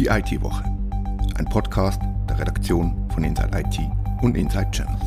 [0.00, 0.64] Die IT-Woche,
[1.36, 3.80] ein Podcast der Redaktion von Inside IT
[4.22, 5.04] und Inside Channels.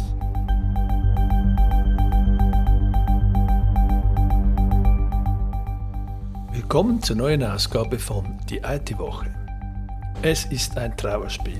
[6.51, 9.33] Willkommen zur neuen Ausgabe von Die IT-Woche.
[10.21, 11.59] Es ist ein Trauerspiel.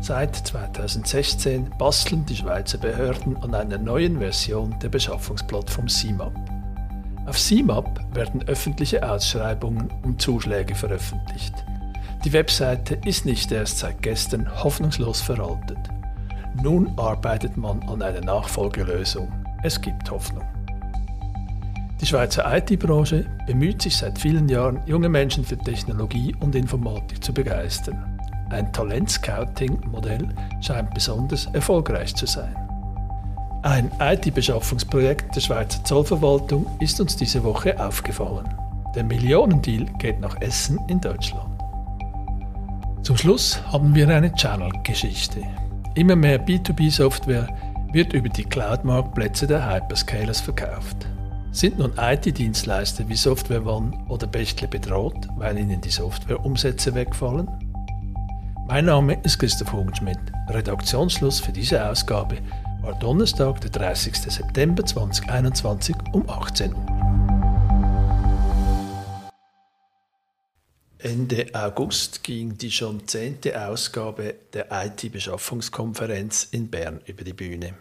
[0.00, 6.34] Seit 2016 basteln die Schweizer Behörden an einer neuen Version der Beschaffungsplattform CIMAP.
[7.26, 11.54] Auf CIMAP werden öffentliche Ausschreibungen und Zuschläge veröffentlicht.
[12.26, 15.78] Die Webseite ist nicht erst seit gestern hoffnungslos veraltet.
[16.60, 19.32] Nun arbeitet man an einer Nachfolgelösung.
[19.62, 20.42] Es gibt Hoffnung.
[22.00, 27.32] Die Schweizer IT-Branche bemüht sich seit vielen Jahren, junge Menschen für Technologie und Informatik zu
[27.32, 28.18] begeistern.
[28.50, 30.26] Ein Talent-Scouting-Modell
[30.60, 32.56] scheint besonders erfolgreich zu sein.
[33.62, 38.52] Ein IT-Beschaffungsprojekt der Schweizer Zollverwaltung ist uns diese Woche aufgefallen.
[38.96, 41.55] Der Millionendeal geht nach Essen in Deutschland.
[43.06, 45.40] Zum Schluss haben wir eine Channel-Geschichte.
[45.94, 47.46] Immer mehr B2B-Software
[47.92, 51.06] wird über die Cloud-Marktplätze der Hyperscalers verkauft.
[51.52, 57.48] Sind nun IT-Dienstleister wie Software One oder Bechtle bedroht, weil ihnen die Softwareumsätze wegfallen?
[58.66, 60.18] Mein Name ist Christoph Hogenschmidt.
[60.48, 62.38] Redaktionsschluss für diese Ausgabe
[62.82, 64.16] war Donnerstag, der 30.
[64.16, 66.95] September 2021 um 18 Uhr.
[71.06, 77.74] Ende August ging die schon zehnte Ausgabe der IT-Beschaffungskonferenz in Bern über die Bühne.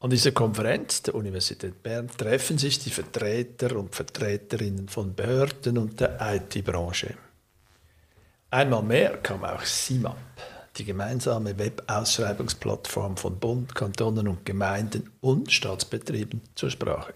[0.00, 5.98] An dieser Konferenz der Universität Bern treffen sich die Vertreter und Vertreterinnen von Behörden und
[5.98, 7.14] der IT-Branche.
[8.50, 10.18] Einmal mehr kam auch SIMAP,
[10.76, 17.14] die gemeinsame Web-Ausschreibungsplattform von Bund, Kantonen und Gemeinden und Staatsbetrieben zur Sprache.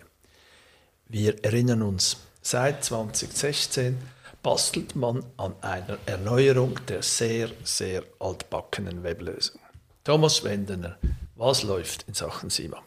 [1.11, 3.99] Wir erinnern uns, seit 2016
[4.45, 9.59] bastelt man an einer Erneuerung der sehr, sehr altbackenen Weblösung.
[10.05, 10.99] Thomas Wendener,
[11.35, 12.85] was läuft in Sachen SIMAP?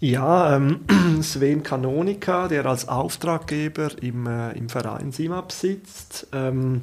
[0.00, 0.84] Ja, ähm,
[1.22, 6.82] Sven Kanonika, der als Auftraggeber im, äh, im Verein SIMAP sitzt, ähm,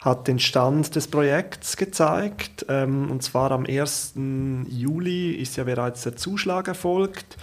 [0.00, 2.66] hat den Stand des Projekts gezeigt.
[2.68, 4.14] Ähm, und zwar am 1.
[4.68, 7.38] Juli ist ja bereits der Zuschlag erfolgt.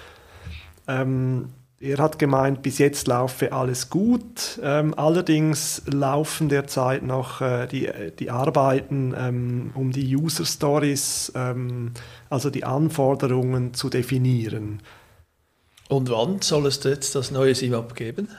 [0.88, 1.50] Ähm,
[1.84, 4.60] er hat gemeint, bis jetzt laufe alles gut.
[4.64, 11.92] Ähm, allerdings laufen derzeit noch äh, die, die Arbeiten, ähm, um die User Stories, ähm,
[12.30, 14.82] also die Anforderungen zu definieren.
[15.90, 18.30] Und wann soll es jetzt das neue SIMAP geben?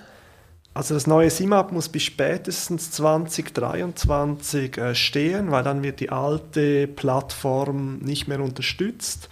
[0.73, 6.89] Also das neue SIMAP muss bis spätestens 2023 äh, stehen, weil dann wird die alte
[6.89, 9.29] Plattform nicht mehr unterstützt.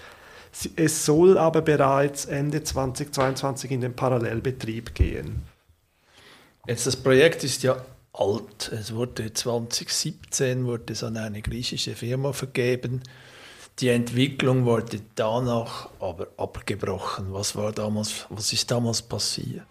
[0.76, 5.42] Es soll aber bereits Ende 2022 in den Parallelbetrieb gehen.
[6.66, 7.76] Jetzt das Projekt ist ja
[8.12, 8.70] alt.
[8.72, 13.02] Es wurde 2017 wurde es an eine griechische Firma vergeben.
[13.78, 17.32] Die Entwicklung wurde danach aber abgebrochen.
[17.32, 18.26] Was war damals?
[18.28, 19.66] Was ist damals passiert?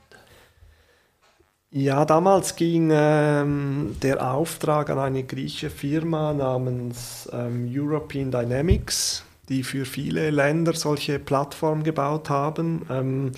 [1.74, 9.64] Ja, damals ging ähm, der Auftrag an eine griechische Firma namens ähm, European Dynamics, die
[9.64, 12.86] für viele Länder solche Plattformen gebaut haben.
[12.90, 13.32] Ähm,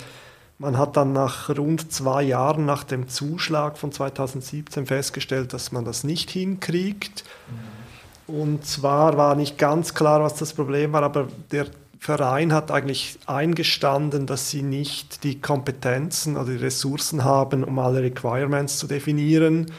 [0.58, 5.84] man hat dann nach rund zwei Jahren nach dem Zuschlag von 2017 festgestellt, dass man
[5.84, 7.24] das nicht hinkriegt.
[8.28, 8.34] Mhm.
[8.36, 11.66] Und zwar war nicht ganz klar, was das Problem war, aber der
[11.98, 18.02] Verein hat eigentlich eingestanden, dass sie nicht die Kompetenzen oder die Ressourcen haben, um alle
[18.02, 19.72] Requirements zu definieren.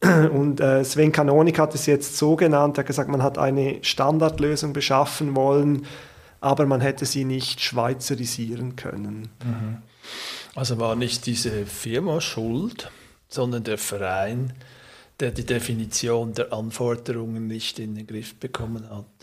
[0.32, 3.78] Und äh, Sven Kanonik hat es jetzt so genannt, er hat gesagt, man hat eine
[3.82, 5.86] Standardlösung beschaffen wollen,
[6.40, 9.28] aber man hätte sie nicht schweizerisieren können.
[9.44, 9.78] Mhm.
[10.54, 12.90] Also war nicht diese Firma schuld,
[13.28, 14.54] sondern der Verein,
[15.20, 19.19] der die Definition der Anforderungen nicht in den Griff bekommen hat.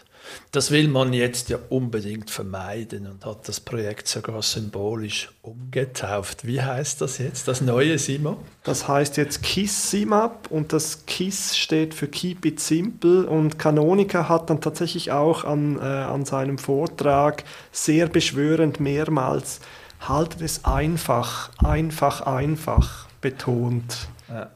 [0.51, 6.45] Das will man jetzt ja unbedingt vermeiden und hat das Projekt sogar symbolisch umgetauft.
[6.45, 8.37] Wie heißt das jetzt, das neue SIMAP?
[8.63, 14.29] Das heißt jetzt KISS SIMAP und das KISS steht für Keep It Simple und Canonica
[14.29, 19.59] hat dann tatsächlich auch an, äh, an seinem Vortrag sehr beschwörend mehrmals
[19.99, 24.07] haltet es einfach, einfach, einfach betont.
[24.29, 24.49] Ja.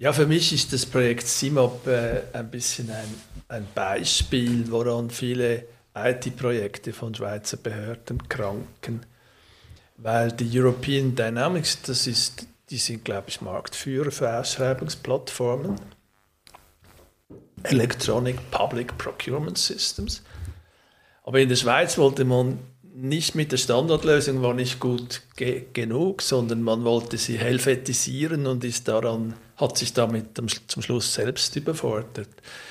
[0.00, 3.14] Ja, für mich ist das Projekt SIMAP äh, ein bisschen ein,
[3.48, 9.04] ein Beispiel, woran viele IT-Projekte von Schweizer Behörden kranken.
[9.98, 15.78] Weil die European Dynamics, das ist, die sind, glaube ich, Marktführer für Ausschreibungsplattformen.
[17.64, 20.22] Electronic Public Procurement Systems.
[21.24, 22.58] Aber in der Schweiz wollte man
[22.94, 28.64] nicht mit der Standardlösung war nicht gut ge genug, sondern man wollte sie helvetisieren und
[28.64, 32.28] ist daran hat sich damit zum Schluss selbst überfordert.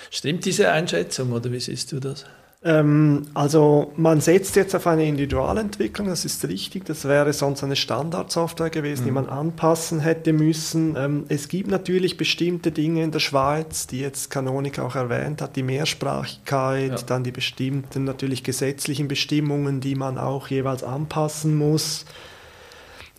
[0.10, 2.26] Stimmt diese Einschätzung oder wie siehst du das?
[2.62, 6.84] Ähm, also man setzt jetzt auf eine Individualentwicklung, das ist richtig.
[6.86, 9.06] Das wäre sonst eine Standardsoftware gewesen, mhm.
[9.06, 10.96] die man anpassen hätte müssen.
[10.98, 15.56] Ähm, es gibt natürlich bestimmte Dinge in der Schweiz, die jetzt Kanonik auch erwähnt hat,
[15.56, 16.98] die Mehrsprachigkeit, ja.
[16.98, 22.06] dann die bestimmten natürlich gesetzlichen Bestimmungen, die man auch jeweils anpassen muss.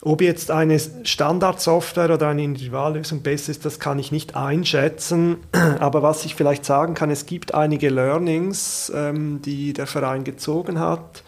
[0.02, 5.36] Ob jetzt eine Standardsoftware oder eine Individuallösung besser ist, das kann ich nicht einschätzen.
[5.78, 10.80] Aber was ich vielleicht sagen kann, es gibt einige Learnings, ähm, die der Verein gezogen
[10.80, 11.22] hat.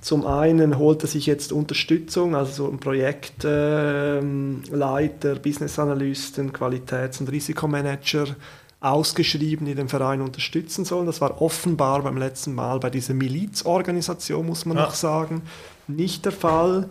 [0.00, 4.62] Zum einen holt er sich jetzt Unterstützung, also so ein Projektleiter, ähm,
[5.42, 8.26] Business Analysten, Qualitäts- und Risikomanager
[8.80, 11.06] ausgeschrieben, die den Verein unterstützen sollen.
[11.06, 14.82] Das war offenbar beim letzten Mal bei dieser Milizorganisation, muss man ja.
[14.82, 15.42] noch sagen,
[15.86, 16.88] nicht der Fall.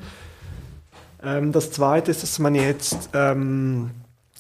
[1.24, 3.92] Ähm, das Zweite ist, dass man jetzt ähm,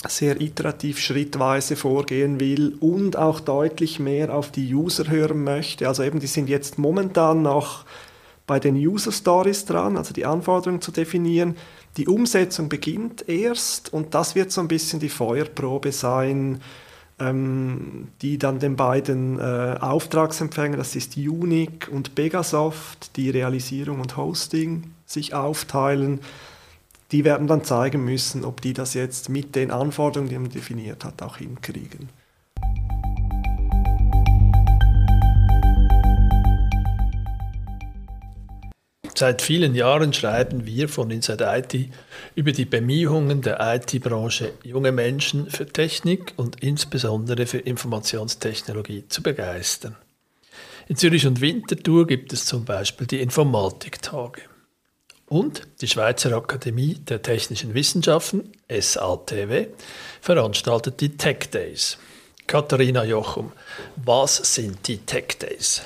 [0.08, 5.88] sehr iterativ schrittweise vorgehen will und auch deutlich mehr auf die User hören möchte.
[5.88, 7.86] Also eben, die sind jetzt momentan noch
[8.46, 11.56] bei den User Stories dran, also die Anforderungen zu definieren.
[11.96, 16.60] Die Umsetzung beginnt erst und das wird so ein bisschen die Feuerprobe sein,
[17.20, 24.18] ähm, die dann den beiden äh, Auftragsempfängern, das ist Unique und Pegasoft, die Realisierung und
[24.18, 26.20] Hosting sich aufteilen
[27.14, 31.06] die werden dann zeigen müssen, ob die das jetzt mit den Anforderungen, die man definiert
[31.06, 32.10] hat, auch hinkriegen.
[39.16, 41.90] Seit vielen Jahren schreiben wir von Inside IT
[42.34, 49.96] über die Bemühungen der IT-Branche, junge Menschen für Technik und insbesondere für Informationstechnologie zu begeistern.
[50.88, 54.42] In Zürich und Winterthur gibt es zum Beispiel die Informatiktage.
[55.34, 59.66] Und die Schweizer Akademie der Technischen Wissenschaften, SATW,
[60.22, 61.98] veranstaltet die Tech Days.
[62.46, 63.52] Katharina Jochum,
[63.96, 65.82] was sind die Tech Days?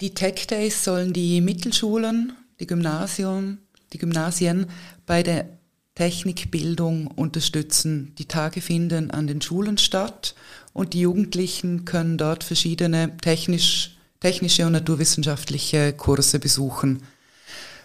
[0.00, 3.58] Die Tech Days sollen die Mittelschulen, die Gymnasium,
[3.92, 4.66] die Gymnasien
[5.04, 5.58] bei der
[5.96, 8.14] Technikbildung unterstützen.
[8.18, 10.36] Die Tage finden an den Schulen statt
[10.72, 17.02] und die Jugendlichen können dort verschiedene technisch, technische und naturwissenschaftliche Kurse besuchen.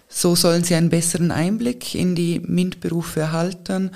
[0.08, 3.92] So sollen sie einen besseren Einblick in die MINT-Berufe erhalten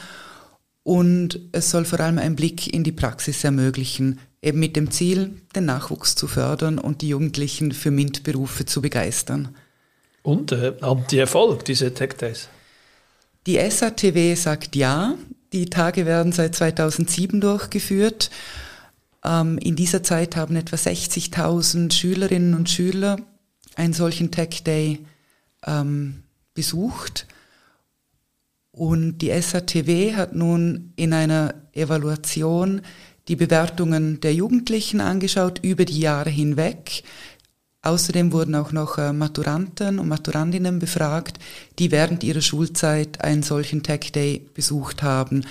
[0.84, 5.42] und es soll vor allem einen Blick in die Praxis ermöglichen, eben mit dem Ziel,
[5.56, 9.56] den Nachwuchs zu fördern und die Jugendlichen für MINT-Berufe zu begeistern.
[10.24, 12.48] Und äh, haben die Erfolg, diese Tech Days?
[13.48, 15.16] Die SATW sagt ja.
[15.54, 18.30] Die Tage werden seit 2007 durchgeführt.
[19.26, 23.18] Ähm, in dieser Zeit haben etwa 60.000 Schülerinnen und Schüler
[23.76, 25.00] einen solchen Tech Day
[25.66, 26.24] ähm,
[26.54, 27.28] besucht.
[28.72, 32.82] Und die SATW hat nun in einer Evaluation
[33.28, 37.04] die Bewertungen der Jugendlichen angeschaut über die Jahre hinweg.
[37.84, 41.40] Außerdem wurden auch noch äh, Maturanten und Maturandinnen befragt,
[41.80, 45.46] die während ihrer Schulzeit einen solchen Tech Day besucht haben.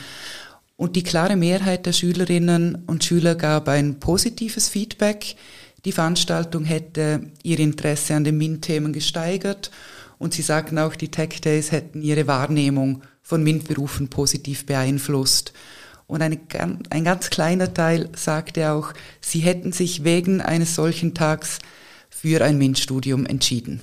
[0.77, 5.37] Und die klare Mehrheit der Schülerinnen und Schüler gab ein positives Feedback.
[5.85, 9.71] Die Veranstaltung hätte ihr Interesse an den MINT-Themen gesteigert
[10.19, 15.55] und sie sagten auch, die Tech Days hätten ihre Wahrnehmung von MINT-Berufen positiv beeinflusst.
[16.07, 16.39] Und eine,
[16.91, 21.61] ein ganz kleiner Teil sagte auch, sie hätten sich wegen eines solchen Tags
[22.11, 23.81] für ein MINT-Studium entschieden.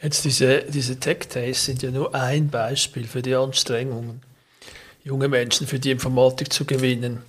[0.00, 4.20] Jetzt diese, diese Tech Days sind ja nur ein Beispiel für die Anstrengungen,
[5.02, 7.22] junge Menschen für die Informatik zu gewinnen.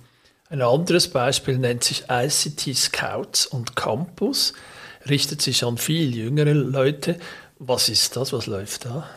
[0.50, 4.54] Ein anderes Beispiel nennt sich ICT Scouts und Campus,
[5.08, 7.18] richtet sich an viel jüngere Leute
[7.58, 8.32] was ist das?
[8.32, 9.08] Was läuft da?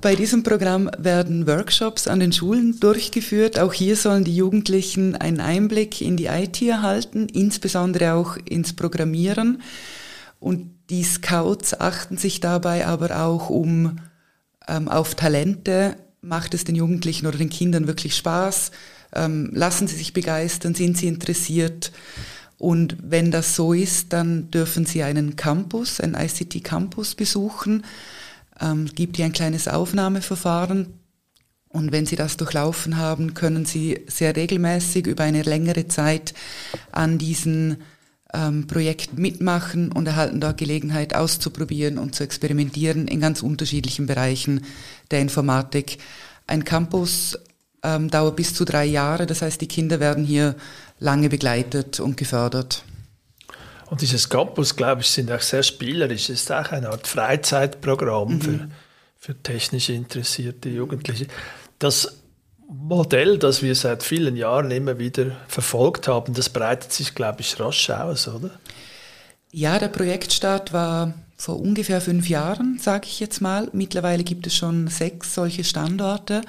[0.00, 3.58] Bei diesem Programm werden Workshops an den Schulen durchgeführt.
[3.58, 9.62] Auch hier sollen die Jugendlichen einen Einblick in die IT erhalten, insbesondere auch ins Programmieren.
[10.38, 13.98] Und die Scouts achten sich dabei aber auch um
[14.68, 15.96] ähm, auf Talente.
[16.20, 18.70] Macht es den Jugendlichen oder den Kindern wirklich Spaß?
[19.14, 20.74] Ähm, lassen sie sich begeistern?
[20.74, 21.92] Sind sie interessiert?
[22.62, 27.84] Und wenn das so ist, dann dürfen Sie einen Campus, einen ICT-Campus besuchen.
[28.60, 30.86] Ähm, gibt hier ein kleines Aufnahmeverfahren.
[31.70, 36.34] Und wenn Sie das durchlaufen haben, können Sie sehr regelmäßig über eine längere Zeit
[36.92, 37.78] an diesen
[38.32, 44.64] ähm, Projekten mitmachen und erhalten da Gelegenheit auszuprobieren und zu experimentieren in ganz unterschiedlichen Bereichen
[45.10, 45.98] der Informatik.
[46.46, 47.36] Ein Campus
[47.82, 50.54] ähm, dauert bis zu drei Jahre, das heißt, die Kinder werden hier
[50.98, 52.84] lange begleitet und gefördert.
[53.90, 56.30] Und dieses Campus, glaube ich, sind auch sehr spielerisch.
[56.30, 58.40] Es ist auch eine Art Freizeitprogramm mhm.
[58.40, 58.68] für,
[59.18, 61.26] für technisch interessierte Jugendliche.
[61.78, 62.16] Das
[62.68, 67.60] Modell, das wir seit vielen Jahren immer wieder verfolgt haben, das breitet sich, glaube ich,
[67.60, 68.50] rasch aus, oder?
[69.50, 73.68] Ja, der Projektstart war vor ungefähr fünf Jahren, sage ich jetzt mal.
[73.74, 76.40] Mittlerweile gibt es schon sechs solche Standorte.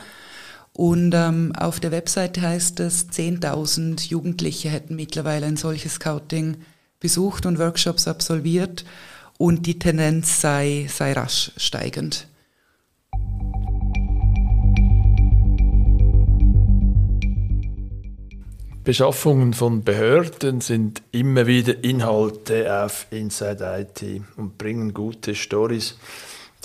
[0.74, 6.58] Und ähm, auf der Webseite heißt es, 10.000 Jugendliche hätten mittlerweile ein solches Scouting
[7.00, 8.84] besucht und Workshops absolviert
[9.38, 12.28] und die Tendenz sei, sei rasch steigend.
[18.84, 25.98] Beschaffungen von Behörden sind immer wieder Inhalte auf Inside IT und bringen gute Stories.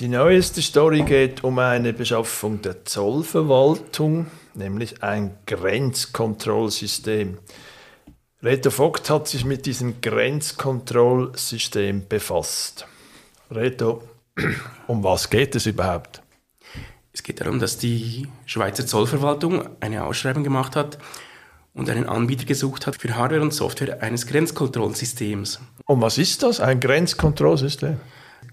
[0.00, 7.38] Die neueste Story geht um eine Beschaffung der Zollverwaltung, nämlich ein Grenzkontrollsystem.
[8.40, 12.86] Reto Vogt hat sich mit diesem Grenzkontrollsystem befasst.
[13.50, 14.04] Reto,
[14.86, 16.22] um was geht es überhaupt?
[17.12, 20.98] Es geht darum, dass die Schweizer Zollverwaltung eine Ausschreibung gemacht hat
[21.74, 25.58] und einen Anbieter gesucht hat für Hardware und Software eines Grenzkontrollsystems.
[25.86, 27.96] Und was ist das, ein Grenzkontrollsystem?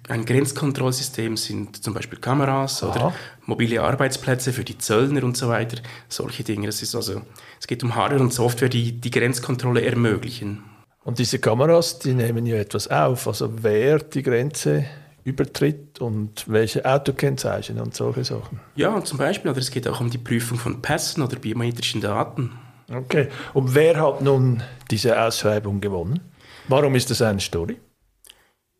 [0.07, 2.91] Ein Grenzkontrollsystem sind zum Beispiel Kameras Aha.
[2.91, 3.13] oder
[3.45, 5.81] mobile Arbeitsplätze für die Zöllner und so weiter.
[6.09, 6.67] Solche Dinge.
[6.67, 7.21] Das ist also,
[7.59, 10.63] es geht um Hardware und Software, die die Grenzkontrolle ermöglichen.
[11.03, 13.27] Und diese Kameras, die nehmen ja etwas auf.
[13.27, 14.85] Also wer die Grenze
[15.23, 18.59] übertritt und welche Autokennzeichen und solche Sachen.
[18.75, 19.51] Ja, zum Beispiel.
[19.51, 22.51] Oder es geht auch um die Prüfung von Pässen oder biometrischen Daten.
[22.93, 23.27] Okay.
[23.53, 24.61] Und wer hat nun
[24.91, 26.19] diese Ausschreibung gewonnen?
[26.67, 27.77] Warum ist das eine Story?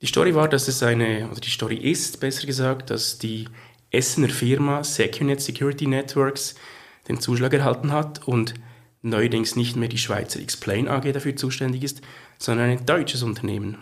[0.06, 3.48] Die Story war, dass es eine, oder die Story ist, besser gesagt, dass die
[3.90, 6.54] Essener Firma Secunet Security Networks
[7.08, 8.54] den Zuschlag erhalten hat und
[9.02, 12.02] neuerdings nicht mehr die Schweizer Explain AG dafür zuständig ist,
[12.38, 13.80] sondern ein deutsches Unternehmen.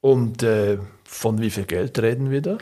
[0.00, 2.58] Und äh, von wie viel Geld reden wir da?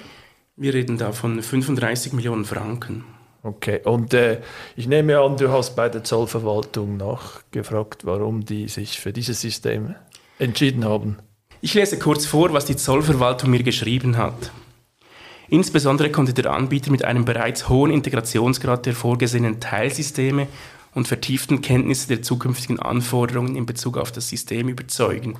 [0.56, 3.04] Wir reden da von 35 Millionen Franken.
[3.42, 4.40] Okay, und äh,
[4.76, 9.94] ich nehme an, du hast bei der Zollverwaltung nachgefragt, warum die sich für dieses System
[10.38, 11.18] entschieden haben.
[11.60, 14.52] Ich lese kurz vor, was die Zollverwaltung mir geschrieben hat.
[15.48, 20.46] Insbesondere konnte der Anbieter mit einem bereits hohen Integrationsgrad der vorgesehenen Teilsysteme
[20.94, 25.36] und vertieften Kenntnisse der zukünftigen Anforderungen in Bezug auf das System überzeugen.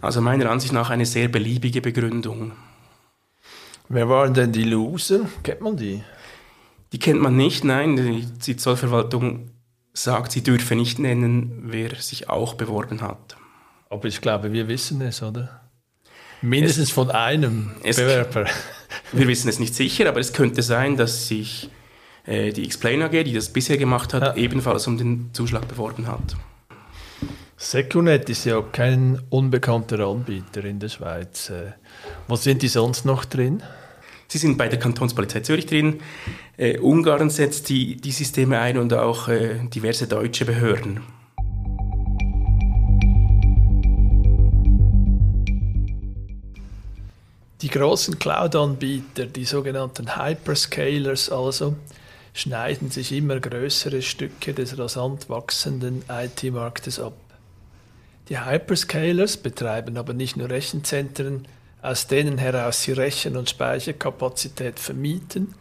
[0.00, 2.52] Also meiner Ansicht nach eine sehr beliebige Begründung.
[3.88, 5.28] Wer waren denn die Loser?
[5.42, 6.04] Kennt man die?
[6.92, 7.96] Die kennt man nicht, nein.
[8.46, 9.50] Die Zollverwaltung
[9.92, 13.36] sagt, sie dürfe nicht nennen, wer sich auch beworben hat.
[13.90, 15.60] Aber ich glaube, wir wissen es, oder?
[16.42, 18.46] Mindestens es, von einem Bewerber.
[19.12, 21.68] Wir wissen es nicht sicher, aber es könnte sein, dass sich
[22.24, 24.34] äh, die Explain AG, die das bisher gemacht hat, ja.
[24.36, 26.36] ebenfalls um den Zuschlag beworben hat.
[27.56, 31.50] Secunet ist ja kein unbekannter Anbieter in der Schweiz.
[31.50, 31.72] Äh,
[32.28, 33.62] wo sind die sonst noch drin?
[34.28, 36.00] Sie sind bei der Kantonspolizei Zürich drin.
[36.56, 41.00] Äh, Ungarn setzt die, die Systeme ein und auch äh, diverse deutsche Behörden.
[47.62, 51.76] Die großen Cloud-Anbieter, die sogenannten Hyperscalers also,
[52.32, 57.12] schneiden sich immer größere Stücke des rasant wachsenden IT-Marktes ab.
[58.30, 61.46] Die Hyperscalers betreiben aber nicht nur Rechenzentren,
[61.82, 65.54] aus denen heraus sie Rechen- und Speicherkapazität vermieten,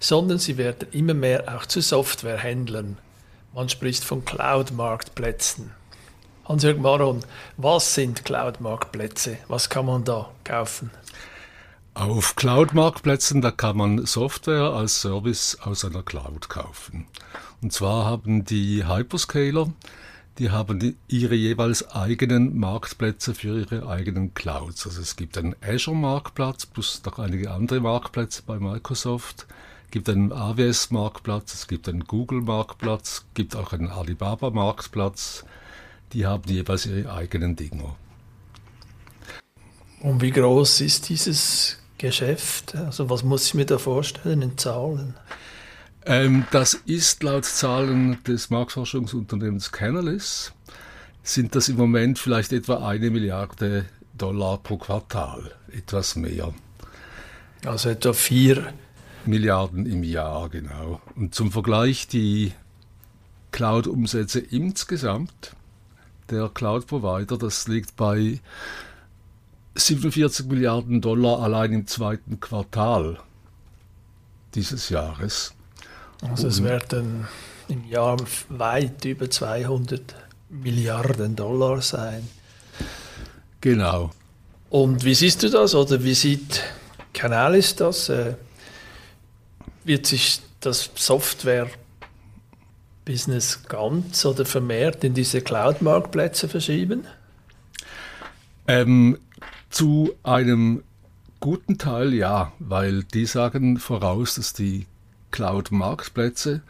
[0.00, 2.98] sondern sie werden immer mehr auch zu Softwarehändlern.
[3.54, 5.70] Man spricht von Cloud-Marktplätzen.
[6.46, 7.20] Hans-Jörg Maron,
[7.56, 9.38] was sind Cloud-Marktplätze?
[9.46, 10.90] Was kann man da kaufen?
[11.94, 17.06] Auf Cloud-Marktplätzen, da kann man Software als Service aus einer Cloud kaufen.
[17.62, 19.68] Und zwar haben die Hyperscaler
[20.38, 24.84] die haben ihre jeweils eigenen Marktplätze für ihre eigenen Clouds.
[24.86, 29.46] Also es gibt einen Azure-Marktplatz plus noch einige andere Marktplätze bei Microsoft.
[29.84, 35.44] Es gibt einen AWS-Marktplatz, es gibt einen Google-Marktplatz, es gibt auch einen Alibaba-Marktplatz.
[36.12, 37.94] Die haben jeweils ihre eigenen Dinger.
[40.00, 42.74] Und wie groß ist dieses Geschäft?
[42.74, 45.14] Also was muss ich mir da vorstellen in Zahlen?
[46.06, 50.52] Ähm, das ist laut Zahlen des Marktforschungsunternehmens Canalys,
[51.22, 53.86] sind das im Moment vielleicht etwa eine Milliarde
[54.16, 56.52] Dollar pro Quartal, etwas mehr.
[57.64, 58.72] Also etwa vier
[59.24, 61.00] Milliarden im Jahr, genau.
[61.16, 62.52] Und zum Vergleich die
[63.52, 65.56] Cloud-Umsätze insgesamt
[66.30, 68.40] der Cloud-Provider, das liegt bei
[69.74, 73.18] 47 Milliarden Dollar allein im zweiten Quartal
[74.54, 75.52] dieses Jahres.
[76.22, 77.26] Also es werden
[77.68, 78.16] im Jahr
[78.48, 80.14] weit über 200
[80.48, 82.28] Milliarden Dollar sein.
[83.60, 84.10] Genau.
[84.70, 86.62] Und wie siehst du das oder wie sieht
[87.12, 88.08] Canalis das?
[88.08, 88.34] Äh,
[89.84, 91.68] wird sich das Software
[93.04, 97.06] Business ganz oder vermehrt in diese Cloud-Marktplätze verschieben?
[98.66, 99.18] Ähm,
[99.74, 100.84] zu einem
[101.40, 104.86] guten Teil ja, weil die sagen voraus, dass die
[105.32, 106.62] Cloud-Marktplätze,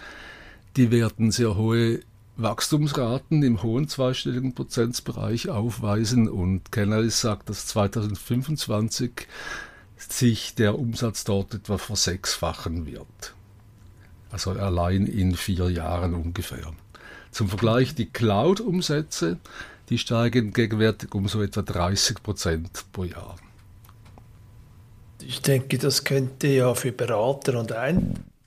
[0.76, 2.00] die werden sehr hohe
[2.38, 9.28] Wachstumsraten im hohen zweistelligen Prozentsbereich aufweisen und Canalys sagt, dass 2025
[9.98, 13.34] sich der Umsatz dort etwa versechsfachen wird.
[14.30, 16.72] Also allein in vier Jahren ungefähr.
[17.30, 19.38] Zum Vergleich, die Cloud-Umsätze,
[19.88, 23.36] die steigen gegenwärtig um so etwa 30 Prozent pro Jahr.
[25.22, 27.72] Ich denke, das könnte ja für Berater und,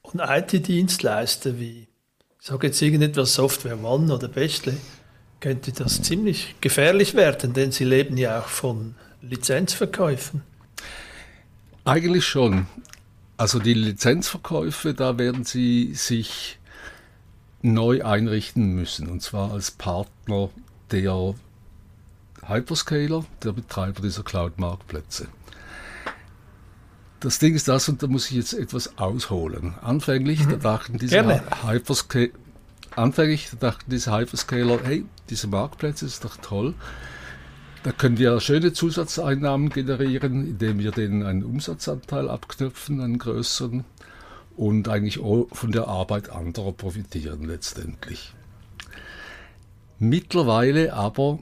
[0.01, 1.87] und IT-Dienstleister wie,
[2.39, 4.77] ich sage jetzt irgendetwas Software One oder Bestle,
[5.39, 10.41] könnte das ziemlich gefährlich werden, denn sie leben ja auch von Lizenzverkäufen.
[11.85, 12.67] Eigentlich schon.
[13.37, 16.59] Also die Lizenzverkäufe, da werden sie sich
[17.61, 20.49] neu einrichten müssen, und zwar als Partner
[20.91, 21.35] der
[22.45, 25.27] Hyperscaler, der Betreiber dieser Cloud-Marktplätze.
[27.19, 29.73] Das Ding ist das, und da muss ich jetzt etwas ausholen.
[29.81, 30.51] Anfänglich, mhm.
[30.51, 31.25] da dachten diese
[31.67, 32.29] Hyperscaler,
[32.95, 36.75] anfänglich da dachten diese Hyperscaler, hey, diese Marktplätze ist doch toll.
[37.83, 43.83] Da können wir schöne Zusatzeinnahmen generieren, indem wir denen einen Umsatzanteil abknüpfen, einen größeren,
[44.57, 48.33] und eigentlich auch von der Arbeit anderer profitieren letztendlich.
[49.99, 51.39] Mittlerweile aber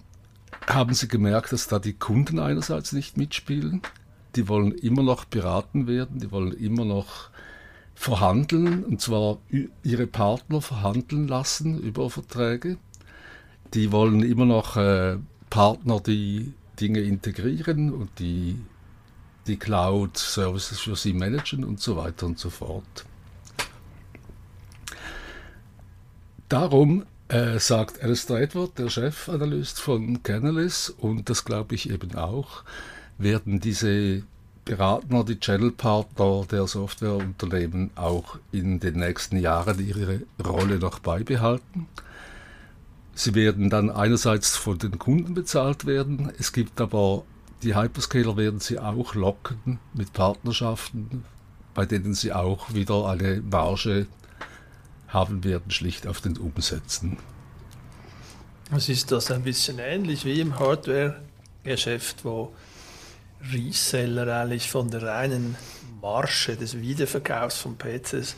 [0.68, 3.82] haben sie gemerkt, dass da die Kunden einerseits nicht mitspielen,
[4.36, 7.30] die wollen immer noch beraten werden, die wollen immer noch
[7.94, 9.38] verhandeln, und zwar
[9.84, 12.78] ihre Partner verhandeln lassen über Verträge.
[13.74, 15.18] Die wollen immer noch äh,
[15.50, 18.58] Partner, die Dinge integrieren und die
[19.48, 23.06] die Cloud-Services für sie managen und so weiter und so fort.
[26.50, 32.64] Darum äh, sagt Alistair Edward, der Chefanalyst von Canalys, und das glaube ich eben auch,
[33.18, 34.24] werden diese
[34.66, 41.88] Beratner, die Channel-Partner der Softwareunternehmen auch in den nächsten Jahren ihre Rolle noch beibehalten.
[43.14, 47.24] Sie werden dann einerseits von den Kunden bezahlt werden, es gibt aber
[47.64, 51.24] die Hyperscaler werden sie auch locken mit Partnerschaften,
[51.74, 54.08] bei denen sie auch wieder eine Marge
[55.16, 57.18] haben werden, schlicht auf den Umsätzen.
[58.76, 62.54] Es ist das ein bisschen ähnlich wie im Hardware-Geschäft, wo
[63.52, 65.56] Reseller eigentlich von der reinen
[66.02, 68.36] Marge des Wiederverkaufs von PCs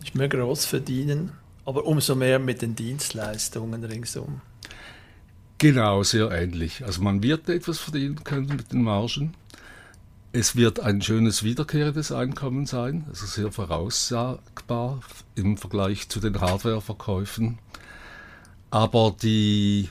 [0.00, 1.32] nicht mehr groß verdienen,
[1.64, 4.40] aber umso mehr mit den Dienstleistungen ringsum.
[5.58, 6.84] Genau, sehr ähnlich.
[6.84, 9.34] Also man wird etwas verdienen können mit den Margen.
[10.38, 15.00] Es wird ein schönes wiederkehrendes Einkommen sein, also sehr voraussagbar
[15.34, 17.58] im Vergleich zu den Hardwareverkäufen.
[18.70, 19.88] Aber die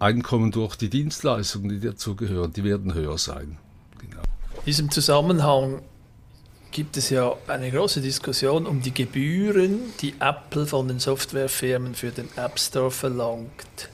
[0.00, 3.56] Einkommen durch die Dienstleistungen, die dazugehören, die werden höher sein.
[4.00, 4.20] Genau.
[4.56, 5.82] In diesem Zusammenhang
[6.72, 12.10] gibt es ja eine große Diskussion um die Gebühren, die Apple von den Softwarefirmen für
[12.10, 13.90] den App Store verlangt.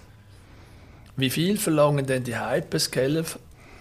[1.19, 3.25] Wie viel verlangen denn die Hyperscaler,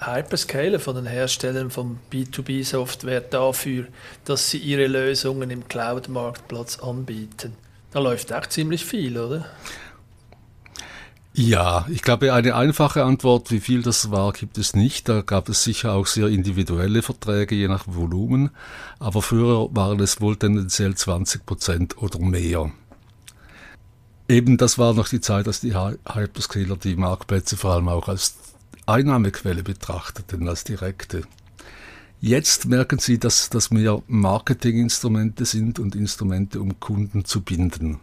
[0.07, 3.87] Hyperscaler von den Herstellern von B2B-Software dafür,
[4.25, 7.53] dass sie ihre Lösungen im Cloud-Marktplatz anbieten?
[7.91, 9.45] Da läuft auch ziemlich viel, oder?
[11.35, 15.09] Ja, ich glaube, eine einfache Antwort, wie viel das war, gibt es nicht.
[15.09, 18.51] Da gab es sicher auch sehr individuelle Verträge, je nach Volumen.
[18.99, 22.71] Aber früher waren es wohl tendenziell 20 Prozent oder mehr.
[24.29, 28.52] Eben, das war noch die Zeit, dass die Hyperscaler die Marktplätze vor allem auch als
[28.85, 31.23] Einnahmequelle betrachteten, als direkte.
[32.19, 37.99] Jetzt merken sie, dass das mehr Marketinginstrumente sind und Instrumente, um Kunden zu binden.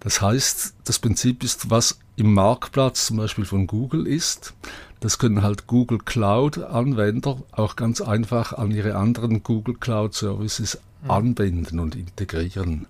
[0.00, 4.54] Das heißt, das Prinzip ist, was im Marktplatz zum Beispiel von Google ist,
[5.00, 11.10] das können halt Google Cloud-Anwender auch ganz einfach an ihre anderen Google Cloud-Services mhm.
[11.10, 12.86] anbinden und integrieren.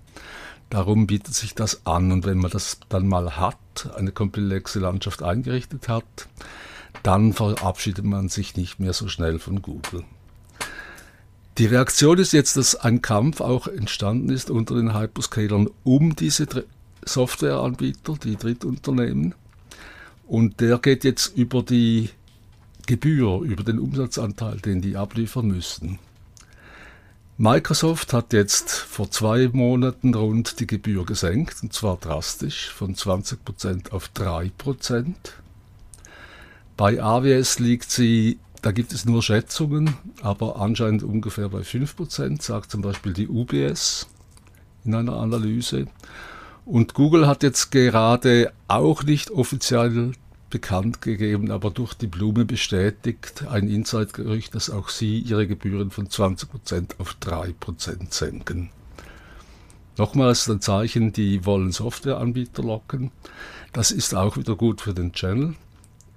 [0.71, 5.23] Darum bietet sich das an und wenn man das dann mal hat, eine komplexe Landschaft
[5.23, 6.29] eingerichtet hat,
[7.03, 10.05] dann verabschiedet man sich nicht mehr so schnell von Google.
[11.59, 16.47] Die Reaktion ist jetzt, dass ein Kampf auch entstanden ist unter den Hyperscalern um diese
[17.05, 19.35] Softwareanbieter, die Drittunternehmen.
[20.27, 22.11] Und der geht jetzt über die
[22.87, 25.99] Gebühr, über den Umsatzanteil, den die abliefern müssen.
[27.37, 33.91] Microsoft hat jetzt vor zwei Monaten rund die Gebühr gesenkt, und zwar drastisch, von 20%
[33.91, 35.15] auf 3%.
[36.77, 42.71] Bei AWS liegt sie, da gibt es nur Schätzungen, aber anscheinend ungefähr bei 5%, sagt
[42.71, 44.09] zum Beispiel die UBS
[44.85, 45.87] in einer Analyse.
[46.65, 50.13] Und Google hat jetzt gerade auch nicht offiziell
[50.51, 56.09] bekannt gegeben, aber durch die Blume bestätigt ein Inside-Gerücht, dass auch sie ihre Gebühren von
[56.09, 58.71] 20% auf 3% senken.
[59.97, 63.13] Nochmals ein Zeichen, die wollen Softwareanbieter locken.
[63.73, 65.55] Das ist auch wieder gut für den Channel.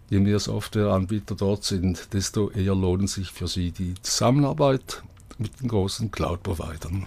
[0.09, 5.03] Je mehr Softwareanbieter dort sind, desto eher lohnt sich für sie die Zusammenarbeit
[5.37, 7.05] mit den großen Cloud-Providern.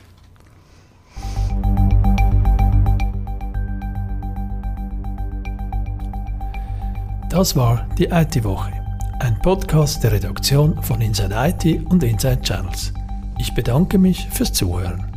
[7.31, 8.73] Das war die IT-Woche,
[9.21, 12.93] ein Podcast der Redaktion von Inside IT und Inside Channels.
[13.39, 15.10] Ich bedanke mich fürs Zuhören.